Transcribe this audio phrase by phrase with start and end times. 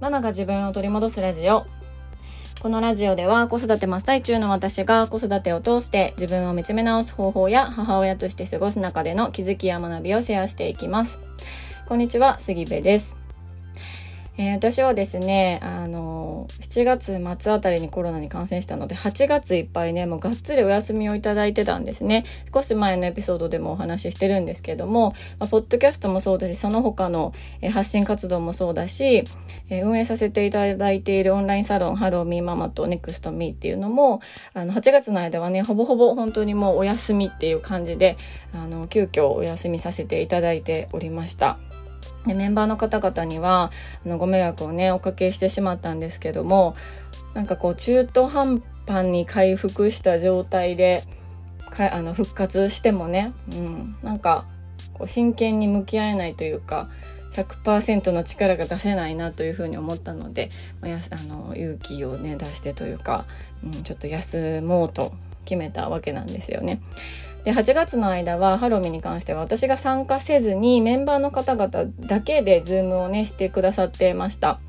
[0.00, 1.66] ママが自分を取り戻すラジオ。
[2.60, 11.20] このラジオでは子育て真っ最中の私が子育てを通して自分を見つめ直す方法や母親として過ごす中での気づきや学びをシェアしていきます。
[11.86, 13.23] こんにちは杉部です。
[14.36, 22.24] えー、私はですね、あの7月末あたりにコロナに感染したので、8月いっぱいね、もうがっつりお休みをいただいてたんですね。
[22.52, 29.24] 少し前のエピソードでもお話ししてるんですけども、まあ、ポッドキャストもそうだし、その他の、えー、発信活動もそうだし、
[29.70, 34.20] えー、運営させていただいているオンラインサロン、ハローミーママとネクストミーっていうのも、
[34.52, 38.16] あの、8月の間はね、ほぼほぼ本当にもうお休みっていう感じで、
[38.52, 41.58] あの、急遽お休みさせていただいておりました。
[42.26, 43.70] でメンバーの方々には
[44.04, 46.76] あのご迷惑をねおかけしてしまったんですけども
[47.34, 51.04] なんかこう中途半端に回復した状態で
[51.74, 54.46] かあの復活してもね、うん、なんか
[54.94, 56.88] こう真剣に向き合えないというか
[57.34, 60.50] 100%の力が出せないなというふうに思ったので、
[60.80, 63.26] まあ、あの勇気をね出してというか、
[63.64, 65.12] うん、ちょっと休もうと
[65.44, 66.80] 決めたわけなんですよね。
[67.44, 74.60] で8月の間はハロミに関しては私が参加せずにメンバーの方々だけでズームをねしてくださってました。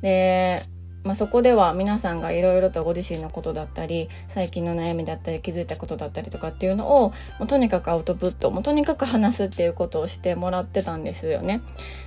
[0.00, 0.62] で、
[1.04, 11.60] まあ、そこでは皆さんがいろいろとご自身のことだったり最近の悩みだったり気づいたことだったりとかっていうのをもうとにかくアウトプットもうとにかく話すっていうことをしてもらってたんですよね。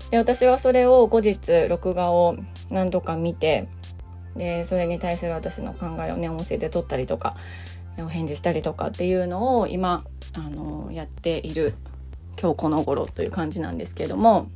[0.10, 2.36] で私はそれを後日録画を
[2.72, 3.68] 何度か見て
[4.36, 7.38] でそれに対する私の考えをね音声で撮ったりとか
[8.00, 11.76] お返事したりとかっていうのを今あのやっている
[12.40, 14.50] 今日この頃という感じなんですけども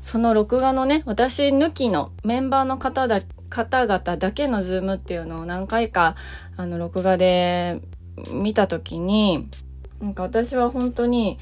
[0.00, 6.16] その録画のね私抜きのメンバーの方だ方々だけのズームっていうのを何回か
[6.56, 7.80] あの録画で
[8.32, 9.48] 見た時に
[10.00, 11.38] なんか私は本当に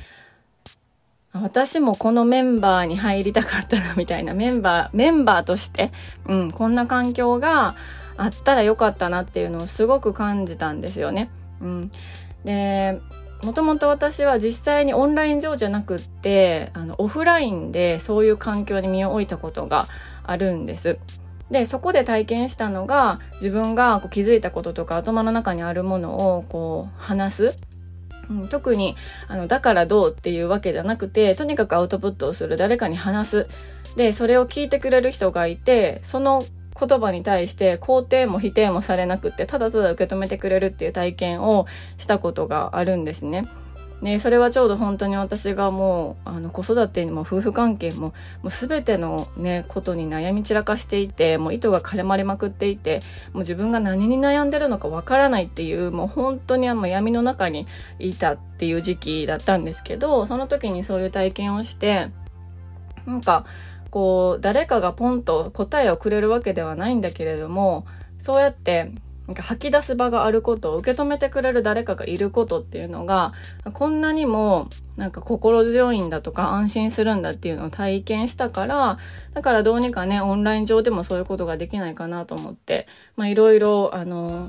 [1.33, 5.91] 私もこのメンバーに入りたかったなみたいなメンバーメンバーとして、
[6.27, 7.75] うん、こんな環境が
[8.17, 11.31] あったらよかったなっていうのをすごく感じたんですよね。
[11.61, 11.91] うん、
[12.45, 13.01] で
[13.43, 19.89] もともと私は実際にオンライン上じゃなくってあのオフラインでそういう環境に身を置いたことが
[20.25, 20.99] あるんです。
[21.51, 27.57] でそこで体験したのが自分がこう気づいたこととか頭の中にあるものをこう話す
[28.31, 28.97] うん、特に
[29.29, 33.49] あのだからどうっていうわけじゃなくてとにかくアウトプットをする誰かに話す
[33.97, 36.45] でそれを聞いてくれる人がいてその
[36.79, 41.67] 言葉に対して肯定も否定もされなくってただただ受け止めてくれるっていう体験を
[41.99, 43.47] したことがあるんですね。
[44.03, 48.09] ね、それはちょうど本当に私がもうあの子育てにも夫婦関係も
[48.43, 52.99] もう全ての、ね、ことに悩み散らかしていてもう糸が絡まれまくっていて
[53.33, 57.69] もう自分が何に悩んでるのかわからないっていうもう本当にあの闇の中に
[58.01, 62.09] いたっていう時期だったんですけどその時にそういう体験をして
[63.07, 63.45] なんか
[63.93, 67.87] こう誰かがポンと答えをくれるわけではないんだけれども
[68.19, 68.91] そうやって
[69.27, 73.35] なんか吐き出す場があることを受け止めてくれる誰かがいることっていうのが
[73.75, 78.99] こんなにもなんか心強いんだとか安心するんだっていうのを体験したから
[79.35, 84.49] だからどうにかねオンライン上でもそういうことができないかなと思ってまあいろいろあの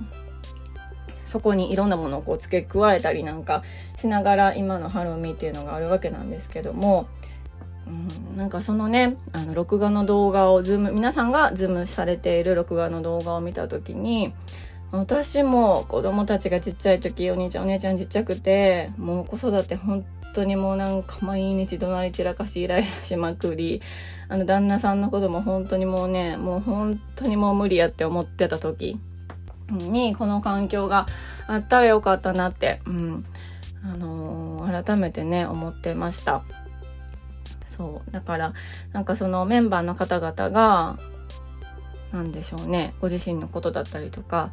[1.26, 3.64] そこにいろんなものをこう付け加えたりなんか
[3.98, 7.08] しながら今のハローミーっていうのがあるわけなんですけども
[8.32, 14.34] うん、なんかそのねあの録画の動画をズーム皆さんがズームされている録画の動画を見た時に
[14.92, 23.82] 私も子供たちがちっちゃい時お兄ちゃんお姉ちゃんちっちゃくてもう子育て本当にもうなんか毎日怒鳴り散らかしイライラしまくり
[24.30, 29.00] あの旦那さんのことも本当にもうねもう本当にもう無理やって思ってた時
[29.72, 31.06] にこの環境が
[31.48, 33.26] あったらよかったなって、うん
[33.84, 36.44] あのー、改めてね思ってました。
[37.76, 38.12] そう。
[38.12, 38.54] だから
[38.92, 40.98] なんかそのメンバーの方々が
[42.12, 42.94] 何でしょうね。
[43.02, 44.52] ご自身のことだったりとか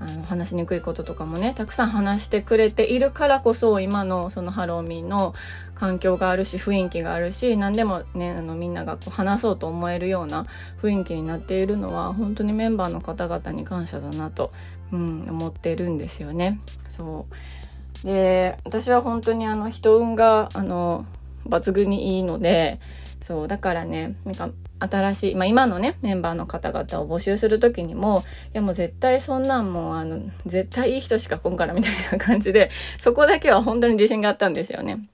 [0.00, 5.34] あの話しにくいこととかもねたくさん話してくれているからこそ今のそのハローミーの
[5.74, 10.46] 環境があるし雰囲気があるし何でもねあのみんながこう話そうと思えるような
[10.80, 14.52] 雰囲気になっているのは本当にメンバーの方々に感謝だなと、
[14.92, 16.60] うん、思ってるんですよね。
[16.88, 18.06] そう。
[18.06, 21.04] で私は本当にあの人運があの
[21.46, 22.80] 抜群にいいので
[23.22, 24.50] そうだからねなんか
[24.80, 28.24] 新しい、まあ、今のねメンバーの方々を募集する時にも
[28.54, 35.06] いやもう絶対そんなんもうあの絶対いい人しか来んからみたいな感じでそこだけは本当に自信があったんですよね。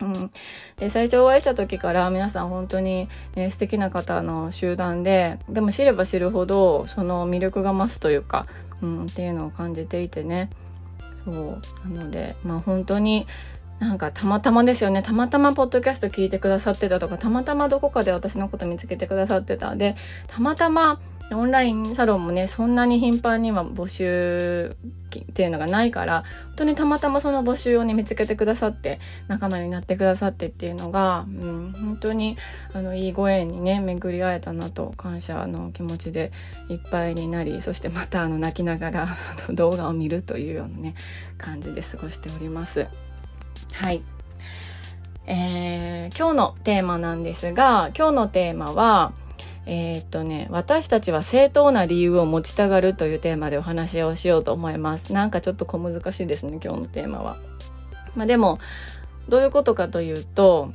[0.00, 0.30] うん、
[0.78, 8.46] で最初お会いした時から皆さん本当に、ね、素敵な方の集団ででも知れば知るほどその魅力が増すというか、
[8.80, 10.48] うん、っていうのを感じていてね
[11.26, 13.26] そうなのでまあ本当に
[13.80, 19.96] なんかたまたまですよねたまたまポッドキャスト聞いてくださってたとかたまたまどこかで私のこと見つけてくださってたで
[20.26, 21.00] たまたま
[21.32, 24.76] オンラインサロンもねそんなに頻繁には募集
[25.16, 32.36] っていうのがないから本当にたまたまその募集をね見つけてくださって仲間になってくださってっていうのが、うん、本当に
[32.74, 36.32] あのいいご縁にね巡り会えたなと感謝の気持ちで
[36.68, 39.08] いっぱいになりそしてまたあの泣きながら
[39.50, 40.94] 動画を見るというようなね
[41.38, 42.86] 感じで過ごしております。
[43.72, 44.02] はい。
[45.26, 49.12] えー、今日のテーマなんですが今日のテーマは
[49.66, 55.12] えー、っとね、私たちは正当な理由を持ちたがるというテーマでお話をしようと思います。
[55.12, 57.36] なんかちょっと小難しいですね、今日のテーマは。
[58.16, 58.58] まあでも、
[59.28, 60.72] どういうことかというと、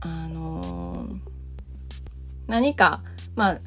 [0.00, 1.16] あのー、
[2.48, 3.02] 何か、
[3.36, 3.60] まあ、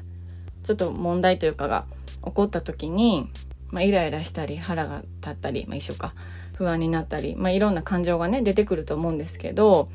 [0.62, 1.86] ちょっと問題というかが
[2.24, 3.30] 起こった時に、
[3.70, 6.12] まあ、イライラしたり腹が立ったり、まあ、一緒か
[6.56, 9.88] 不安になったり、まあ、いろんな感情がね出てくると思うんですけど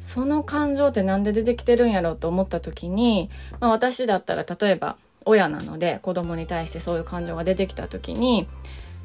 [0.00, 8.40] その感情って何で出てきてるんやろうと思った時に、まあ、私だったら例えば親なので子供に対してそういう感情が出てきた時に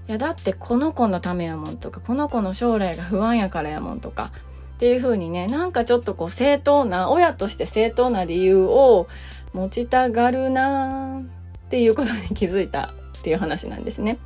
[0.10, 4.32] いやだってこの子のためやもんとかこの子の将来が不安やからやもんとか
[4.76, 9.08] っていう風にねなんかちょっとこう正当な親として正当な理由を
[9.54, 14.18] 持ちたがるなっていうことに気づいたっていう話なんですね。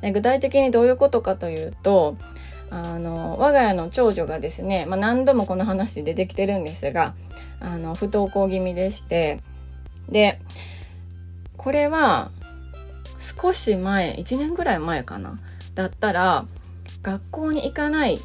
[0.00, 2.16] で具体的にどういうことかというと
[2.70, 7.14] あの我が家の長女がですね、まあ、何度もこの話出てきてるんですが
[7.60, 9.40] あの不登校気味でして
[10.08, 10.40] で
[11.56, 12.30] これは
[13.40, 15.38] 少し前1年ぐらい前かな
[15.74, 16.46] だったら
[17.02, 18.18] 学校に行かない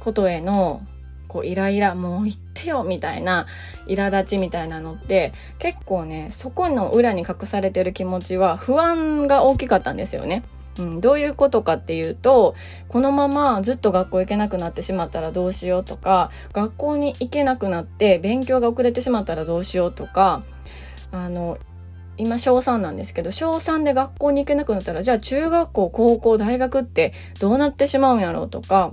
[0.00, 0.82] ことへの
[1.28, 3.46] こうイライラもう行ってよみたいな
[3.86, 10.42] 苛立ちみたいなのって結構ねそこの裏に隠されてる気持ちは不安が大きかったんですよね。
[10.78, 12.54] うん、どういうことかっていうと
[12.88, 20.42] このままずっと学校行けなくなってしまったらどうしようとか学校に行けなくなって勉強が遅れてしまったらどうしようとか
[21.10, 21.58] あの
[22.16, 28.92] 今小3なんですけど小3で学校に行けなくなったらじゃあ中学校高校大学ってどうなってしまうんやろうとか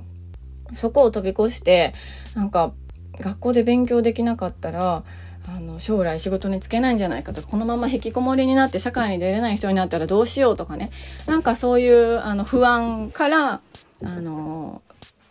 [0.76, 1.94] そこを飛び越して
[2.36, 2.74] なんか
[3.20, 5.04] 学校で勉強できなかったら
[5.48, 10.92] あの将来仕事に就けないんじゃないかとかこのまま引きこもりになって社会に出れない人になったらどうしようとかね。
[11.28, 13.62] なんかそういうあの不安から
[14.04, 14.82] あの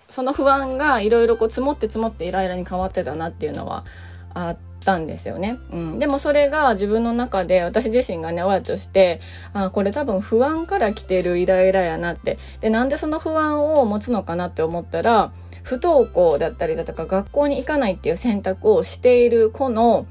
[0.09, 3.85] その不安がいろいろ積もって積もってイライラに変わってたなっていうのは
[4.33, 9.21] あったんですよね、うん、でもそれが自分の中で私自身がね親として
[9.53, 12.39] あこれ多分不安から来てるイライラやなって。
[12.61, 15.33] でなんでその不安を持つのかなって思ったら
[15.65, 20.07] 不登校だったりだとか学校に行かないっていう選択をしている子の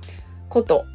[0.50, 0.86] こと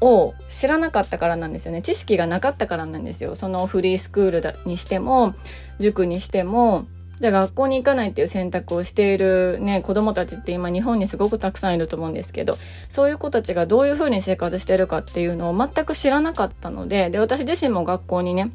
[0.00, 1.82] を知らなかったからなんですよね。
[1.82, 3.34] 知識がなかったからなんですよ。
[3.34, 5.34] そのフリースクールだにしても。
[5.78, 6.86] 塾にしても
[7.20, 12.56] じゃあ学校に行かないっていう選択をしているね子供たちって今日本にすごくたくさんいると思うんですけど
[12.88, 18.50] そういう子たちがどういうふうに生活してるかっていうのを全く知らなかったのでで私自身も学校にね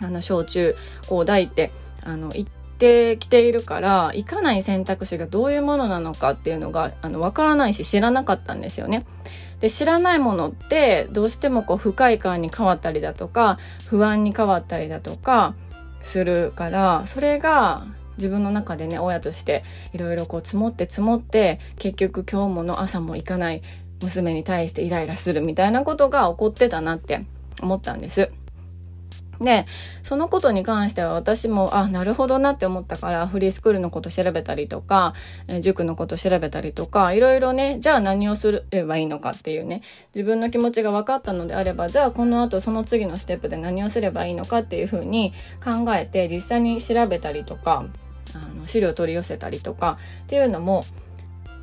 [0.00, 0.74] あの小中
[1.06, 1.70] 高大って
[2.02, 9.06] あの行っててきているから行かない選択肢がどういうものなのかっていうのがあの分からないし知らなかったんですよね。
[9.60, 15.54] で知らないものってどうしてもこう不快感に変わったりだとか不安に変わったりだとか
[16.00, 17.86] するからそれが
[18.16, 19.62] 自分の中でね親として
[19.92, 23.62] いろいろこう積もって積もって結局今日もの朝も行かない
[24.02, 27.20] 娘に対してイライラするみたいなことが起こってたなって
[27.60, 28.32] 思ったんです。
[29.42, 29.66] で、
[30.02, 35.14] そのことに関しては私も、あ、なるほどなって思ったから、フリースクールのこと調べたりとか、
[35.48, 39.82] え塾のこと調べたりとか、いろいろね、じゃあ何をすればいいのかっていうね、
[40.14, 45.32] 自分の気持ちが分かったのであれば、じゃあこの後その次のステップで何をすればいいのかっていうふうに
[45.64, 47.84] 考えて、実際に調べたりとか、
[48.34, 50.84] あの、資料取り寄せたりとかっていうのも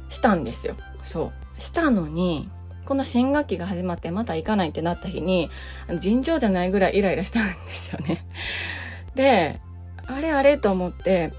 [0.10, 0.76] したんですよ。
[1.02, 1.62] そう。
[1.62, 2.50] したのに、
[2.90, 5.52] この新学期が始まってまた行かないってなった日に、
[6.00, 8.18] 尋常じゃないぐらいイライラしたんですよね。
[9.14, 9.60] で、
[10.08, 11.32] あれあれと思って、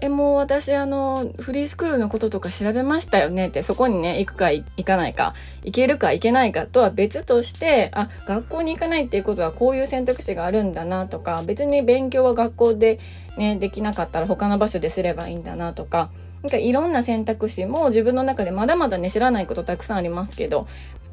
[0.00, 12.98] え、もう私あの、フリースクールのこととか調べましたよねって、そこにね、行くか行かないか、行けるか行けないかとは別として、あ、学校に行かないっていうことはこういう選択肢があるんだなとか、別に勉強は学校で
[13.38, 16.10] ね、できなかったら他の場所ですればいいんだなとか、
[16.42, 20.66] なんかいろんな選択肢も自分の中でまだまだね知らないことたくさんありますけど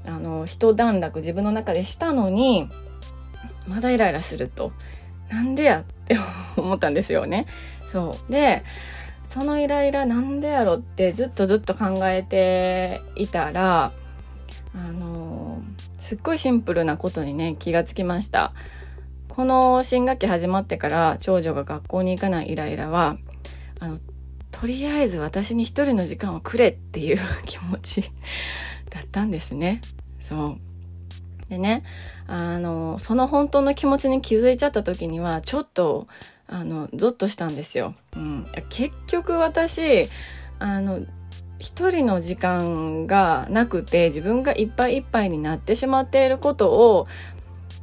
[0.05, 2.69] あの一段落自分の中でしたのに
[3.67, 4.71] まだイライラすると
[5.29, 6.17] なんでやって
[6.57, 7.45] 思ったんですよね。
[7.91, 8.63] そうで
[9.27, 13.91] そのイライラなんでやろってずっとずっと考えていたら
[14.74, 15.62] あの
[16.00, 18.53] すっごいシンプルなことにね気がつきました。
[19.27, 23.17] この新学期始まってから長女が学校に行かないイライラは
[23.79, 24.00] あの
[24.51, 28.12] とりあえず私に一人の時間をくれっていう気持ち
[28.89, 29.82] だったんですね。
[30.22, 30.58] そう。
[31.50, 31.84] でね、
[32.27, 36.08] あの、その本当の気持ちに気づいちゃった時には、ちょっと、
[36.48, 37.96] あの、ゾッとしたんですよ。
[38.15, 38.46] うん。
[38.70, 40.08] 結局私、
[40.60, 41.01] あの、
[41.60, 47.08] 一人の時間がなくて自分がいっぱいいっぱいになってしまっていることを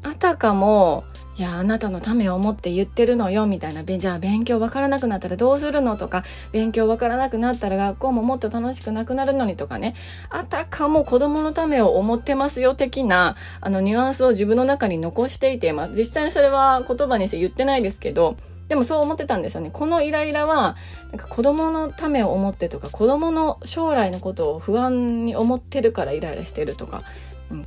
[0.02, 1.04] あたかも
[1.38, 3.84] いやあなたのためを思って言ってるのよみたいな。
[3.84, 5.98] じゃあ勉強わからなくなったらどうするの？
[5.98, 9.94] とか勉強わからなくなったら学校ももっと楽しくなくなるのにとかね。
[10.30, 18.36] あたかも子供のためを思ってますよ的なあのニュアンスを自分の中に残していて、まあ、実際にそれは言葉にして言ってないですけど
[18.68, 19.70] でもそう思ってたんですよね。
[19.72, 20.74] このイライラは、
[21.12, 27.04] なんか子供のためを思ってとか、子供の将来のことを不安に思ってるからイライラしてるとか、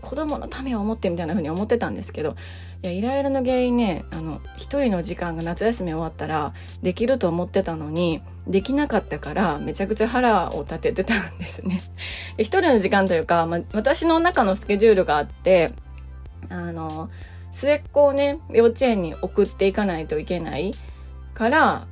[0.01, 2.35] 子供のためを思ってみたいな風に思ってたんですけど、
[2.83, 11.79] いや、イライラの原因ね、あの、一人の時間が夏休み終わったらできると思ってたのに、できなかったからめちゃくちゃ腹を立ててたんですね。
[12.37, 15.71] 一人の時間というか、ま、私の中のスケジュールがあって、
[16.49, 17.09] あの、
[17.51, 20.73] 末っ子をね、幼稚園に送っていかないといけない
[21.33, 21.87] から、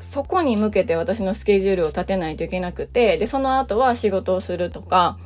[0.00, 5.18] そこに向けて私のスケジュールを立てないといけなくて、で、その後は仕事をするとか、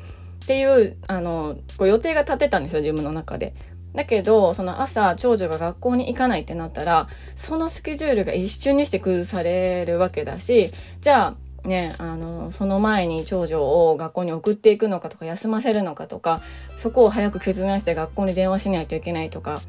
[0.43, 3.55] っていう、あの、こう予定が立てたんですよ、自分の中で。
[3.95, 11.35] だけど、その朝、長女が学校に行かないってなったら、そのスケジュールが一瞬にして崩されるわけだし、じゃ
[11.65, 16.41] あ、ね、あの、その前に長女を学校に送っていくのかとか、休ませるのかとか、
[16.79, 19.61] そこを早く決断して学校に電話しないといけないとか、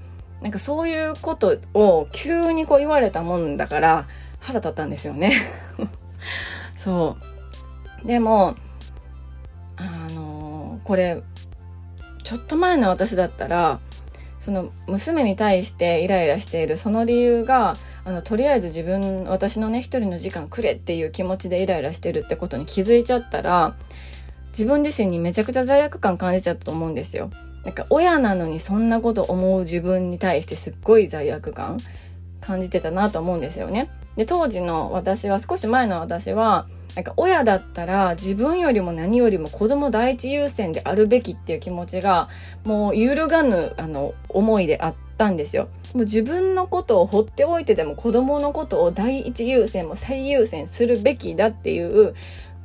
[0.41, 4.07] なんかそういうことを急にこう言われたもんだから
[4.39, 5.37] 腹立ったんですよね
[6.77, 7.15] そ
[8.03, 8.07] う。
[8.07, 8.55] でも、
[10.83, 11.21] これ、
[12.23, 13.79] ちょっと前の私だったら、
[14.39, 23.77] その娘に対してイライラしているその理由があのとりあえず自分私のね一人の時間くれっていう気持ちでイライラしてるってことに気づいちゃったら
[24.49, 27.31] 自分自身にめちゃくちゃ罪悪感感じちゃったと思うんですよ。
[27.63, 31.77] なんか親なのにそんなこと思う自分に対してすっごい罪悪感
[32.41, 33.89] 感じてたなと思うんですよね。
[34.17, 42.29] で、当時の私は、少し前の私は、なんか親だったら自分よりも何よりも子供第一優先であるべきっていう気持ちが
[42.63, 45.69] もう揺るがぬあの思いであったんですよ。
[45.93, 52.13] もう自分のことを放っておいてでも子供のことを第一優先も最優先するべきだっていう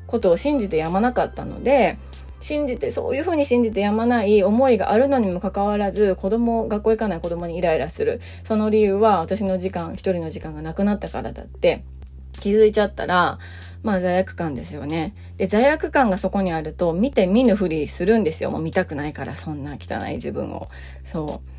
[0.06, 1.99] ことを信じてやまなかったので、
[2.40, 8.20] 信じて、そういうふうに信じてやまない思いがあるのにもかかわらず、子供、学校行かない子供にイライラする。
[8.44, 11.85] その理由は私の時間、一人の時間がなくなったからだって、
[12.32, 13.38] 気づいちゃったら、
[13.82, 15.14] まあ罪悪感ですよね。
[15.37, 18.50] で、罪悪感がそこにあると、見て見ぬふりするんですよ。
[18.50, 20.68] もう見たくないから、そんな汚い自分を。
[21.04, 21.58] そう。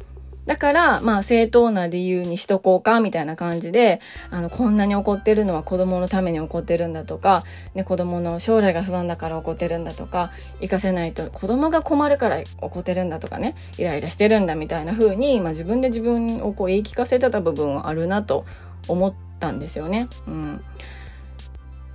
[0.50, 7.44] だから、まあ、正当な理由にしとこうか、みたいな感じで、あの、こんなに怒ってるのは子供のために怒ってるんだとか、
[7.76, 18.46] ね、子供の将来が不安だから怒ってるんだとか、行かせないと子供が困るから怒ってるんだとかね、イライラしてるんだみたいな風に、まあ、自分で自分をこう言い聞かせてた部分はあるなと
[18.88, 20.08] 思ったんですよね。
[20.28, 20.64] うん。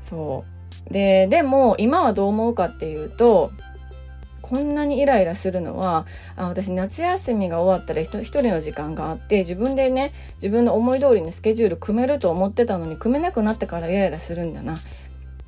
[0.05, 0.45] そ
[0.91, 0.93] う。
[0.93, 3.51] で、でも、今はどう思うかっていうと、
[4.43, 6.05] こんなにイライラするのは
[6.37, 14.77] あ私夏休みが終わったら一人の時間があって自分でね自分の思い通りにスケジュール組めると思ってたのに組めなくなってからイライラするんだな。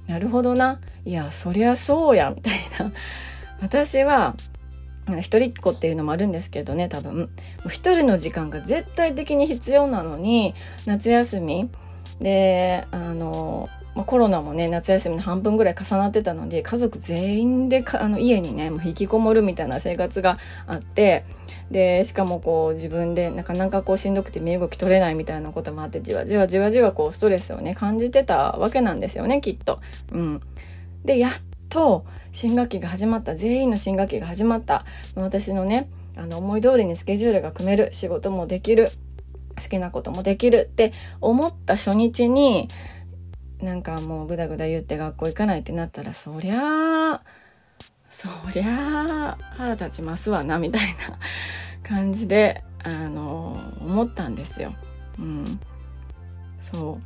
[0.06, 0.80] なるほどな。
[1.04, 2.90] いやそりゃそうやみたいな。
[3.60, 4.34] 私は
[5.20, 7.28] 一人っ子っていうのもあるんですけどね多分。
[7.68, 10.54] 一人の時間が絶対的に必要なのに
[10.86, 11.68] 夏休み。
[12.18, 21.24] であのまあ、コロナもね夏休みの半分ぐらい重なってたので家族全員であの家にねもう引きこもるみたいな生活があって
[21.70, 29.80] でしかもこう自分でなかなかこうしんどくて身動き取れないみたいなこともあってじわじわじわじわこうストレスをね感じてたわけなんですよねきっと。
[30.12, 30.42] うん、
[31.04, 31.32] でやっ
[31.70, 34.84] と新学期が始まった全員の新学期が始まった
[35.14, 38.90] 私のねあの思い通りにスケジュールが組める仕事もできる
[39.56, 42.68] 好きなこともできるって思った初日に
[43.60, 47.22] なんかもうグダグダ言って学校行かないってなったらそりゃ
[48.10, 51.18] そりゃ腹立ちますわなみたいな
[51.82, 54.74] 感じであの思ったんですよ。
[55.18, 55.60] うん、
[56.60, 56.98] そ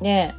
[0.00, 0.34] うで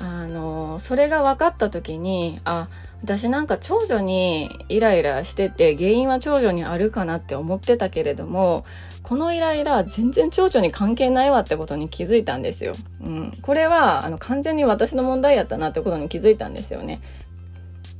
[0.00, 2.68] あのそれが分かった時にあ
[3.04, 8.64] 私なんか長女にイライラしてて原因は長女にあるかなって思ってたけれども
[9.02, 12.72] このイライラ全然長女に関係ないわってことに気づいたんですよ。
[13.02, 17.02] うん、これはあの完全に私の問題やったなってことに気づいたんですよね。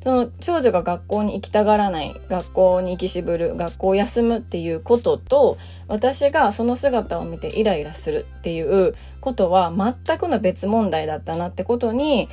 [0.02, 9.72] その長女が学校に行きたがらない学校に行きしぶる学校を休むっていうことと私がその姿を見てイライラするっていうことは
[10.06, 12.28] 全くの別問題だったなってことに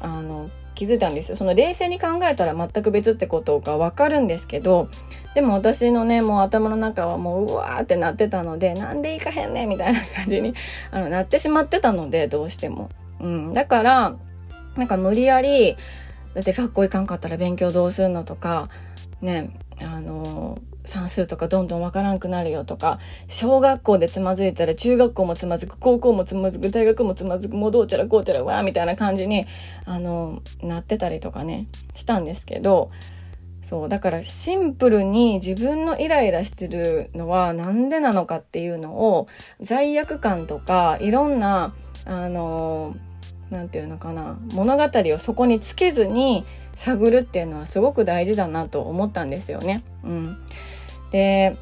[0.00, 1.36] あの気づいたんですよ。
[1.36, 4.88] その冷静に考えたら全く別ってことがわかるんですけど、
[5.34, 10.54] でも私のね、もう頭の中はもううわーってなってたので、なんで行かへんねんみたいな感じに
[10.90, 12.90] あのなってしまってたので、どうしても。
[13.20, 13.54] うん。
[13.54, 14.16] だから、
[14.76, 15.76] なんか無理やり、
[16.34, 18.68] だって学校行かんかったら勉強どうするのとか、
[19.20, 19.50] ね、
[19.82, 22.98] あの算数とかどんどんわからんくなるよとか、
[23.28, 29.46] 小学校でつまずいたら中学校もつまずく、高校もつまずく、大学もつまずく、もうどうちゃらこうちゃらわーみたいな感じに、
[29.86, 32.90] あの、なってたりとかね、したんですけど、
[33.62, 39.26] そう、だからシンプルに自分のイライラしてるのはなんでなのかっていうのを、
[39.60, 41.74] 罪悪感とか、いろんな、
[42.04, 43.13] あの、な
[43.50, 49.82] んていうのかな、物語をそこにつけずに探るっていうのはすごく大事だなと思ったんですよね。
[50.02, 50.36] うん。
[51.10, 51.56] で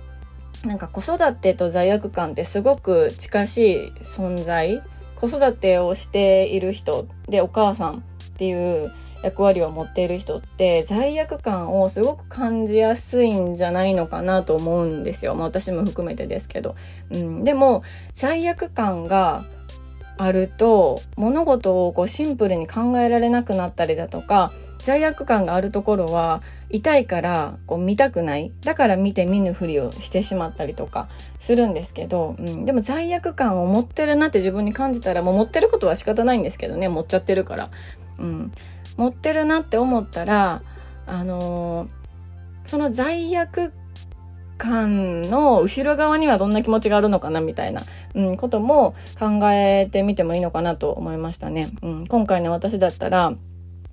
[0.64, 4.82] なんか子育てと罪悪感ってすごく近しい存在
[5.16, 8.02] 子育てをしている人でお母さんっ
[8.36, 15.34] ていう役割を持っている人って罪悪感をすごく感じやすいんじゃないのかなと思うんですよ。
[15.34, 16.74] まあ私も含めてですけど。
[17.12, 17.82] うん、でも
[18.14, 19.44] 罪悪感が
[20.22, 28.52] あると物事をこうシンプルに考えられなくなったりだとか罪悪感があるところは痛いからこう見たくない。
[28.62, 37.70] だから見て見ぬふりをしてしまったりとかするんですけど、うん、でも罪悪感を持ってるなって自分に感じたらもう持ってることは仕方ないんですけどね持っちゃってるから、
[38.18, 38.52] うん、
[38.96, 40.62] 持ってるなって思ったら
[41.06, 43.72] あのー、その罪悪
[44.62, 47.82] 感の後ろ側にはどんな気持ちがあるのかなみたいな、
[48.14, 51.70] うん、ことも考えてみてもいいのかなと思いましたね。
[51.82, 53.34] うん、今回の私だったら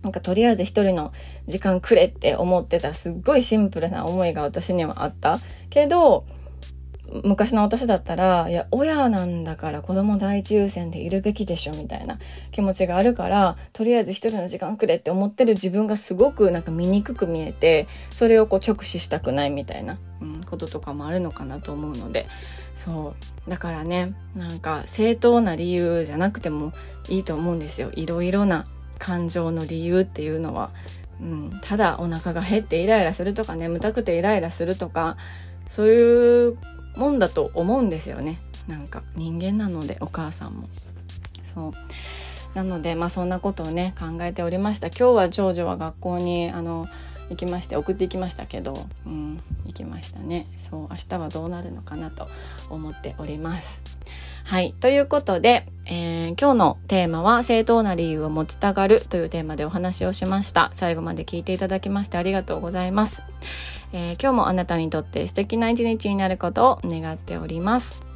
[0.03, 1.11] なんかとりあえず一人の
[1.47, 5.39] 時間くれって思ってたすっごいシンプルな思いが私にはあった
[5.71, 6.25] けど
[7.23, 12.19] 昔の私だったらいや親なんだから子供第一優先でいるべきでしょみたいな
[12.51, 22.27] 気持ちがあるからとりあえず一人の時間くれって思ってる自分がすごくなんか醜く見えてそれをこう直視したくないみたいな、うん、こととかもあるのかなと思うので。
[22.75, 23.13] そ
[23.45, 23.49] う。
[23.49, 26.71] だからねなんか正当な理由じゃなくても
[27.09, 27.91] いいと思うんですよ。
[27.93, 28.67] いろいろな
[28.99, 30.71] 感情の理由っていうのは、
[31.21, 35.17] うん、ただお腹が減ってイライラするとか眠たくてイライラするとか
[35.69, 36.57] そういう
[36.95, 38.39] もんだと思うんですよね。
[38.67, 40.69] なんか人間なのでお母さんも。
[41.43, 41.73] そう。
[42.55, 44.87] なのでまあそんなことをね考えておりました。
[44.87, 46.87] 今日は長女は学校にあの
[47.29, 50.47] 行きまして送っていきましたけど、うん、行きましたね。
[50.57, 52.27] そう明日はどうなるのかなと
[52.69, 53.81] 思っております。
[54.49, 54.73] はい。
[54.79, 60.71] ということで、えー、今日のテーマは正当な理由を持ちたがるというテーマでお話をしました。
[60.73, 63.21] 最後まで聞いていただきましてありがとうございます。
[63.93, 68.08] えー、今日もあなたにとって素敵な一日になることを願っております。